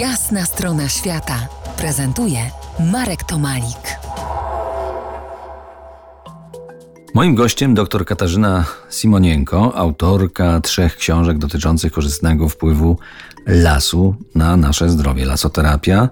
[0.00, 2.38] Jasna strona świata prezentuje
[2.92, 3.98] Marek Tomalik.
[7.14, 12.98] Moim gościem dr Katarzyna Simonienko, autorka trzech książek dotyczących korzystnego wpływu
[13.46, 15.24] lasu na nasze zdrowie.
[15.24, 16.08] Lasoterapia,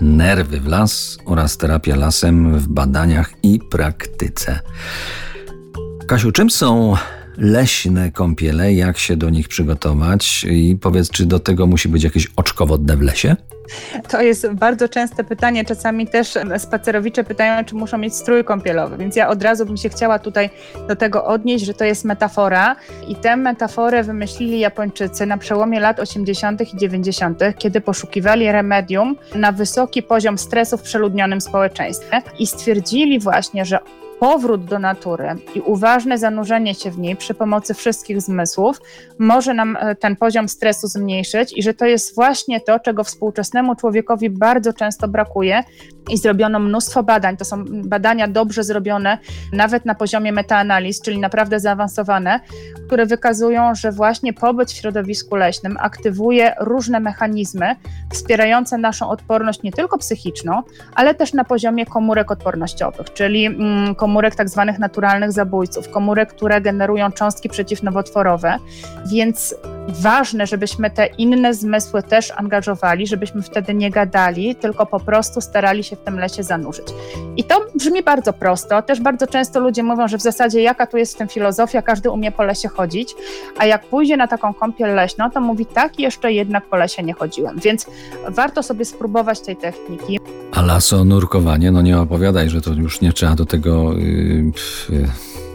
[0.00, 4.60] nerwy w las oraz terapia lasem w badaniach i praktyce.
[6.06, 6.94] Kasiu, czym są
[7.38, 12.28] leśne kąpiele, jak się do nich przygotować i powiedz, czy do tego musi być jakieś
[12.36, 13.36] oczko wodne w lesie?
[14.08, 15.64] To jest bardzo częste pytanie.
[15.64, 19.88] Czasami też spacerowicze pytają, czy muszą mieć strój kąpielowy, więc ja od razu bym się
[19.88, 20.50] chciała tutaj
[20.88, 22.76] do tego odnieść, że to jest metafora
[23.08, 26.74] i tę metaforę wymyślili Japończycy na przełomie lat 80.
[26.74, 33.64] i 90., kiedy poszukiwali remedium na wysoki poziom stresu w przeludnionym społeczeństwie i stwierdzili właśnie,
[33.64, 33.78] że
[34.20, 38.80] powrót do natury i uważne zanurzenie się w niej przy pomocy wszystkich zmysłów
[39.18, 43.74] może nam e, ten poziom stresu zmniejszyć i że to jest właśnie to, czego współczesnemu
[43.74, 45.64] człowiekowi bardzo często brakuje
[46.10, 47.36] i zrobiono mnóstwo badań.
[47.36, 49.18] To są badania dobrze zrobione,
[49.52, 52.40] nawet na poziomie metaanaliz, czyli naprawdę zaawansowane,
[52.86, 57.76] które wykazują, że właśnie pobyt w środowisku leśnym aktywuje różne mechanizmy
[58.12, 60.62] wspierające naszą odporność nie tylko psychiczną,
[60.94, 66.60] ale też na poziomie komórek odpornościowych, czyli mm, komórek tak zwanych naturalnych zabójców, komórek, które
[66.60, 68.58] generują cząstki przeciwnowotworowe,
[69.06, 69.54] więc
[69.88, 75.84] ważne, żebyśmy te inne zmysły też angażowali, żebyśmy wtedy nie gadali, tylko po prostu starali
[75.84, 76.86] się w tym lesie zanurzyć.
[77.36, 78.82] I to brzmi bardzo prosto.
[78.82, 82.10] Też bardzo często ludzie mówią, że w zasadzie jaka tu jest w tym filozofia, każdy
[82.10, 83.14] umie po lesie chodzić,
[83.58, 87.14] a jak pójdzie na taką kąpiel leśną, to mówi tak, jeszcze jednak po lesie nie
[87.14, 87.58] chodziłem.
[87.58, 87.86] Więc
[88.28, 90.18] warto sobie spróbować tej techniki.
[90.56, 93.92] A laso nurkowanie, no nie opowiadaj, że to już nie trzeba do tego...
[93.92, 94.52] Yy,
[94.90, 95.08] yy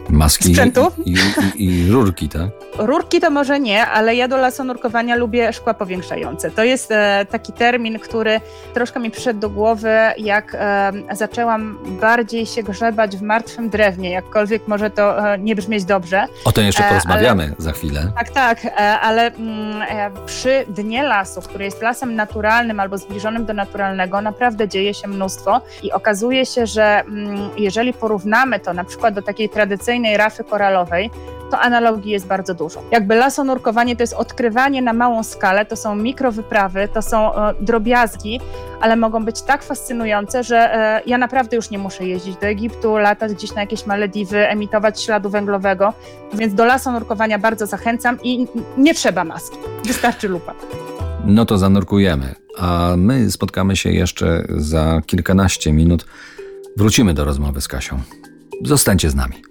[0.10, 0.82] maski Sprzętu?
[1.06, 1.16] I,
[1.56, 2.50] i, i, rurki, tak?
[2.86, 6.52] Rurki to może nie, ale ja do lasonurkowania lubię szkła powiększające.
[6.52, 8.42] To jest e, taki termin, który
[8.74, 14.68] troszkę mi przyszedł do głowy, jak e, zaczęłam bardziej się grzebać w martwym drewnie, jakkolwiek
[14.68, 16.26] może to e, nie brzmieć dobrze.
[16.46, 18.12] O tym jeszcze porozmawiamy ale, za chwilę.
[18.16, 18.60] Tak, tak,
[19.02, 19.82] ale mm,
[20.26, 25.62] przy dnie lasu, który jest lasem naturalnym albo zbliżonym do naturalnego, naprawdę dzieje się mnóstwo
[25.84, 31.12] i okazuje się, że mm, jeżeli porównamy to na przykład do takiej tradycyjnej rafy koralowej,
[31.52, 32.82] to analogii jest bardzo dużo.
[32.92, 38.40] Jakby lasonurkowanie to jest odkrywanie na małą skalę, to są mikrowyprawy, to są e, drobiazgi,
[38.82, 42.98] ale mogą być tak fascynujące, że e, ja naprawdę już nie muszę jeździć do Egiptu,
[42.98, 45.94] latać gdzieś na jakieś Malediwy, emitować śladu węglowego,
[46.34, 48.48] więc do lasonurkowania bardzo zachęcam i
[48.78, 50.54] nie trzeba maski, wystarczy lupa.
[51.26, 56.06] No to zanurkujemy, a my spotkamy się jeszcze za kilkanaście minut.
[56.78, 58.00] Wrócimy do rozmowy z Kasią.
[58.64, 59.51] Zostańcie z nami.